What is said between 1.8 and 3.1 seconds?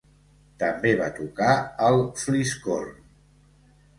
el fliscorn.